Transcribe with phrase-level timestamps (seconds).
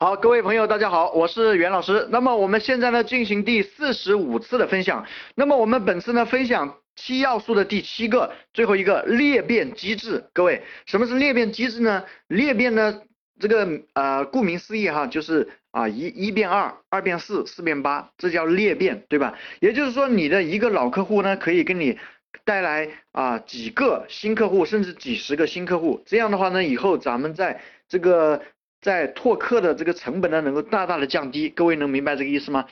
[0.00, 2.08] 好，各位朋友，大家好，我是袁老师。
[2.10, 5.06] 那么我们现在呢进行第四十五次的分享。
[5.36, 10.24] 那么我们本次呢分享七要素的第七个，最后一个裂变机制。
[10.34, 12.04] 各位，什么是裂变机制呢？
[12.26, 13.02] 裂变呢，
[13.38, 19.38] 这个呃，顾名思义哈，就是啊一一变二，二变四，四变八，这叫裂变，对吧？
[19.60, 21.96] 也就是说，你的一个老客户呢，可以给你
[22.44, 26.02] 带来啊几个新客户，甚至几十个新客户。
[26.04, 28.42] 这样的话呢，以后咱们在这个
[28.84, 31.48] 在拓客的这个成本呢，能够大大的降低。
[31.48, 32.66] 各位能明白这个意思吗？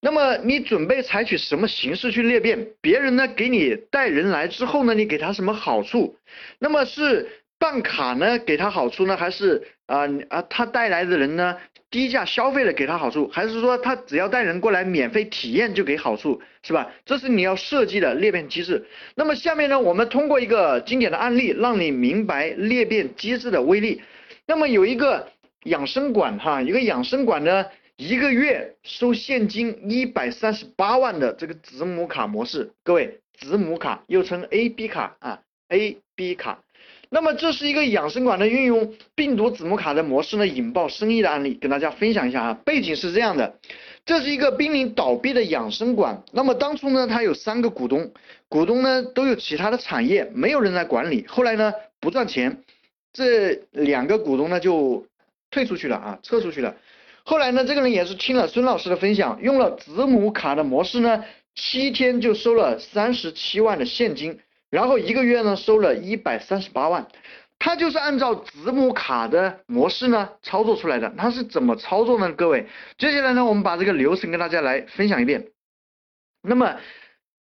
[0.00, 2.68] 那么你准备采取什么形式去裂变？
[2.80, 6.16] 别人呢给你带人来之后呢，你给他什么好处？
[6.58, 7.28] 那么是
[7.58, 11.58] 办卡呢给他好处呢，还是啊啊他带来的人呢
[11.90, 16.90] 低价消费了给他好处，还是说他只要带人过来免费体验就给好处，是吧？
[17.04, 18.86] 这是你要设计的裂变机制。
[19.16, 24.00] 那么下面呢，我们通过一个经典的案例，让你明白裂变机制的威力。
[24.46, 25.28] 那么有一个。
[25.64, 27.66] 养生馆哈，一个养生馆呢，
[27.96, 36.58] 一个月收现金一百三十八万的这个子母卡模式，各位子母卡又称 A B 卡啊，A B 卡。
[37.10, 42.54] 那么这是一个养生馆的运用病毒子母卡的模式呢，引爆生意的案例，跟大家分享一下啊。
[42.64, 43.58] 背景是这样的，
[44.04, 46.24] 这是一个濒临倒闭的养生馆。
[46.32, 48.10] 那么当初呢，它有三个股东，
[48.48, 51.24] 股东呢都有其他的产业，没有人来管理。
[51.28, 52.64] 后来呢不赚钱，
[53.12, 55.06] 这两个股东呢就。
[55.52, 56.74] 退出去了啊，撤出去了。
[57.22, 67.06] 后来呢，这个人也是听了孙老师的分享，用了子母卡的模式呢，七天就收了三十七万的现金，然后一个月呢收了一百三十八万。
[67.60, 71.14] 他就是按照子母卡的模式呢操作出来的。
[71.16, 72.32] 他是怎么操作呢？
[72.32, 72.66] 各位，
[72.98, 75.46] 接下来呢，我们把这个流程跟大家来分享一遍。
[76.42, 76.74] 那么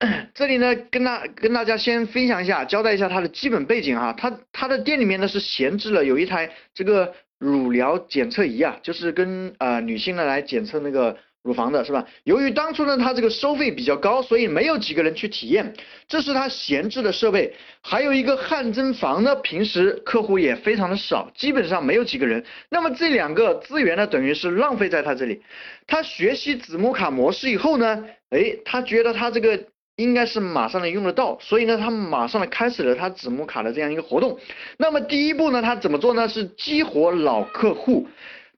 [0.34, 4.12] 这里呢，跟大跟大家先分享一下，交代一下他的基本背景哈。
[4.12, 7.14] 他他的店里面呢是闲置了有一台这个。
[7.38, 12.06] 乳疗检测仪啊，就是跟呃女性呢来检测那个乳房的是吧？
[12.24, 15.74] 由于当初呢它这个收费比较高，所以没有几个人去体验，
[16.08, 17.54] 这是他闲置的设备。
[17.82, 22.42] 还有一个汗蒸房呢，平时客户也非常的少，基本上没有几个人。
[22.70, 25.42] 那么这两个资源呢，等于是浪费在他这里。
[25.86, 29.62] 他学习子母卡模式以后呢，哎，他觉得他这个。
[29.96, 34.38] 应该是马上能用得到，所以呢，他马上呢开始了他子母卡的这样一个活动。
[34.76, 36.28] 那么第一步呢，他怎么做呢？
[36.28, 38.06] 是激活老客户，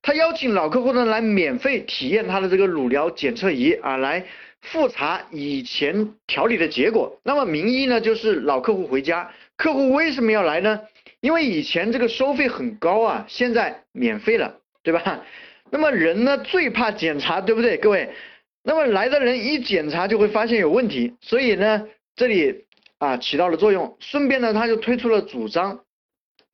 [0.03, 4.25] 他邀请老客户呢来免费体验他的这个乳疗检测仪啊，来
[4.61, 7.17] 复查以前调理的结果。
[7.23, 10.81] 那么名义呢就是老客户回家，客户为什么要来呢？
[11.21, 15.21] 因为以前这个收费很高啊，现在免费了，对吧？
[15.71, 18.09] 那么人呢最怕检查，对不对，各位？
[18.63, 21.87] 那么来的人一检查就会发现有问题，所以呢，
[22.17, 22.67] 这里
[22.99, 23.97] 啊起到了作用。
[23.99, 25.81] 顺便呢，他就推出了主张，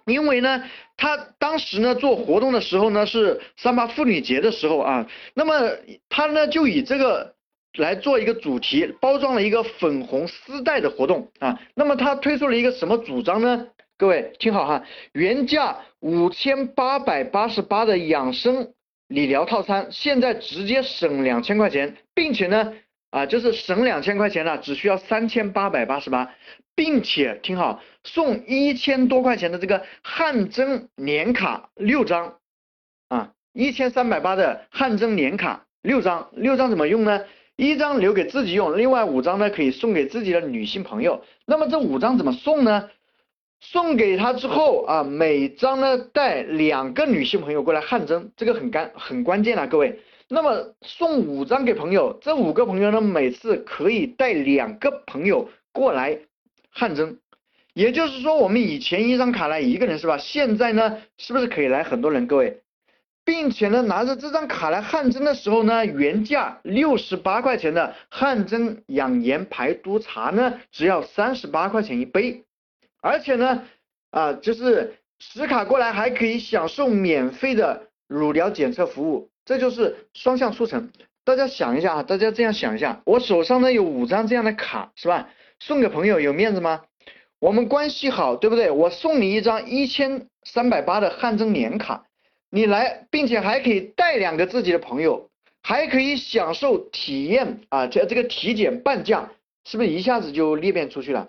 [0.06, 0.62] 因为呢，
[0.96, 5.72] 他当时呢做活动的时候呢是三八妇女节的时候啊，那么
[6.08, 7.34] 他呢就以这个
[7.78, 11.58] 来做一个主题，包装了一个粉红丝带的活动啊。
[11.74, 13.66] 那么他推出了一个什么主张呢？
[13.96, 18.72] 各位听好哈，原价五千八百八十八的养生。
[19.14, 22.74] 理疗套餐现在直接省两千块钱，并且呢，
[23.10, 26.34] 啊，就是省两千块钱了，只需要三千八百八十八，
[26.74, 32.38] 并且听好，送一千多块钱的这个汗蒸年卡六张，
[33.08, 37.24] 啊，一千三百八的汗蒸年卡六张，六张怎么用呢？
[37.54, 41.22] 一张留给自己用，另外五张呢可以送给自己的女性朋友。
[41.46, 42.90] 那么这五张怎么送呢？
[43.66, 50.00] 送给他之后啊，每张呢带两个女性朋友过来汗蒸，这个很干很关键啊，各位。
[50.28, 56.18] 那么送五张给朋友，这五个朋友呢每次可以带两个朋友过来
[56.70, 57.18] 汗蒸，
[57.72, 60.18] 也就是说我们以前一张卡来一个人是吧？
[60.18, 62.26] 现在呢是不是可以来很多人？
[62.26, 62.60] 各位，
[63.24, 72.44] 并且呢拿着这张卡来汗蒸的时候呢，原价六十八块钱的汗蒸养颜排毒茶呢，只要三十八块钱一杯。
[73.04, 73.64] 而且呢，
[74.12, 80.90] 啊，就是持卡过来还可以享受免费的乳疗检测服务，这就是双向促成。
[81.22, 85.28] 大家想一下啊，大家这样想一下，我手上呢有五张这样的卡，是吧？
[85.60, 86.84] 送给朋友有面子吗？
[87.40, 88.70] 我们关系好，对不对？
[88.70, 92.06] 我送你一张一千三百八的汗蒸年卡，
[92.50, 95.28] 你来，并且还可以带两个自己的朋友，
[95.62, 99.30] 还可以享受体验啊，这这个体检半价，
[99.66, 101.28] 是不是一下子就裂变出去了？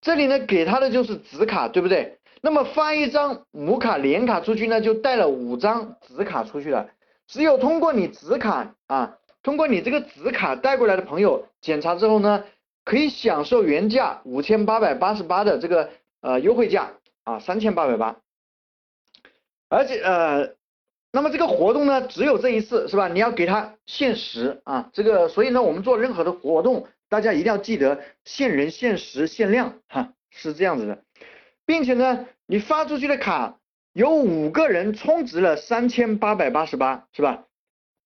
[0.00, 2.18] 这里呢，给他的就是子卡，对不对？
[2.40, 6.88] 那么发一张母卡连卡出去呢，就带了五张子卡出去了。
[7.26, 12.44] 只有通过你子卡啊，通过你这个子卡带过来的朋友检查之后呢，
[12.84, 15.90] 可以享受原价五千八百八十八的这个
[16.20, 16.92] 呃优惠价
[17.24, 18.16] 啊，三千八百八。
[19.68, 20.56] 而且呃。
[21.10, 23.08] 那么这个活动呢，只有这一次，是吧？
[23.08, 31.02] 你要给他限时啊，这个，所以呢，我们做任何的活动，大家一定要记得限人、限时、限量，哈，是这样子的，
[31.64, 33.58] 并且呢，你发出去的卡
[33.92, 37.44] 有五个人充值了三千八百八十八，是吧？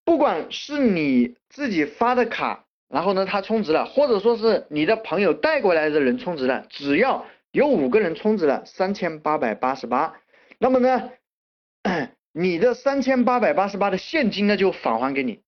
[0.04, 10.14] 不管是你自己发的卡，然后呢，他充值了，或者说是你的朋友带过来的人充值了，只要有五个人充值了三千八百八十八，
[10.58, 11.10] 那么呢？
[12.34, 15.40] 你的三千八百八十八的现金呢就返还给你，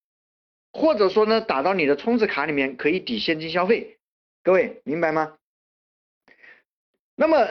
[0.75, 3.95] 或者说呢打到你的充值卡里面可以抵现金消费，
[4.43, 5.35] 各位明白吗？
[7.15, 7.47] 那么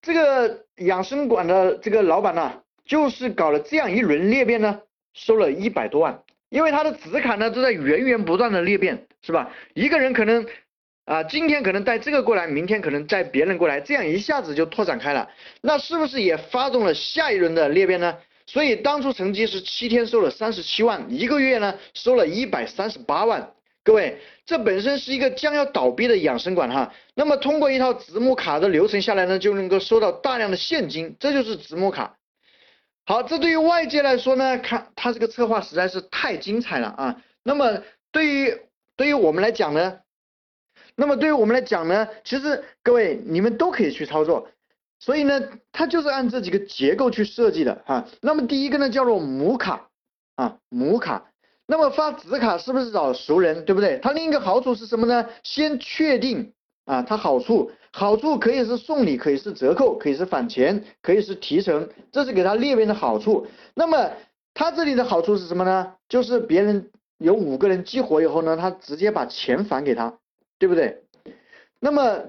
[0.00, 4.80] 这个养生馆的这个老板呢，就是搞了这样一轮裂变呢，
[5.12, 9.52] 收了一百多万，因为他的子卡呢都在源源不断的裂变，是吧？
[9.74, 10.46] 一个人可能
[11.04, 15.28] 啊今天可能带这个过来，明天可能带别人过来，这样一下子就拓展开了，
[15.60, 18.16] 那是不是也发动了下一轮的裂变呢？
[18.46, 23.52] 所以当初成绩是七天收了三十七万，一个月呢收了一百三十八万。
[23.84, 26.94] 各位，这本身是一个将要倒闭的养生馆哈。
[27.14, 32.16] 那么通过一套子母卡的流程下来呢，就能够收到大量的现金，这就是子母卡。
[33.04, 37.22] 好，这对于外界来说呢，看他这个策划实在是太精彩了啊。
[37.42, 38.56] 那么对于
[38.96, 39.98] 对于我们来讲呢，
[40.94, 44.48] 那么对于我们来讲呢，其实各位你们都可以去操作。
[45.04, 48.06] 所以呢，它就是按这几个结构去设计的哈。
[48.20, 49.88] 那么第一个呢叫做母卡
[50.36, 51.26] 啊，母卡。
[51.66, 53.98] 那么发子卡是不是找熟人，对不对？
[54.00, 55.28] 它另一个好处是什么呢？
[55.42, 56.52] 先确定
[56.84, 63.44] 啊，它好处，好处可以是送礼，可以是折扣，可以是返钱，可以是提成，这是给它裂变的好处。
[63.74, 64.08] 那么
[64.54, 65.94] 它这里的好处是什么呢？
[66.08, 70.16] 就是别人有五个人激活以后呢，他直接把钱返给他，
[70.60, 71.02] 对不对？
[71.80, 72.22] 那么。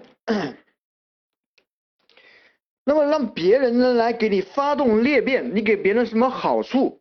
[2.85, 6.99] 那么让别人呢来给你发动裂变，你给别人什么好处？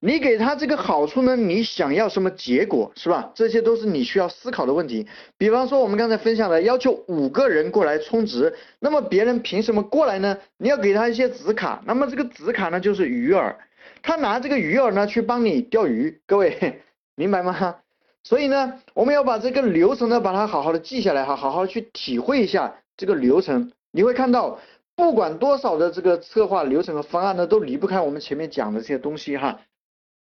[0.00, 1.34] 你给他这个好处呢？
[1.34, 3.32] 你想要什么结果是吧？
[3.34, 5.06] 这些都是你需要思考的问题。
[5.38, 10.36] 比方说我们刚才分享的，要求五个人过来充值，那么别人凭什么过来呢？
[10.58, 13.56] 你要给他一些纸卡，那么这个纸卡呢就是鱼饵，
[14.02, 16.82] 他拿这个鱼饵呢去帮你钓鱼，各位
[17.16, 17.76] 明白吗？
[18.24, 24.58] 所以呢，我们要把这个流程呢把它好好的记下来哈，好好去体会一下这个流程，你会看到。
[24.96, 29.60] 不管多少的这个策划流程和方案呢，都离不开我们前面讲的这些东西哈。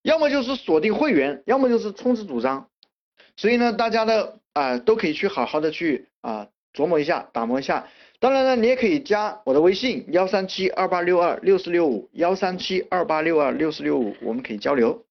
[0.03, 2.67] 要么就是锁定会员，要么就是充值主张。
[3.37, 7.87] 所以呢，大家呢啊都可以去好好的去啊琢磨一下，打磨一下。
[8.19, 15.03] 当然呢，你也可以加我的微信幺三七二八六二六四六五幺三七二八六二六四六五，我们可以交流。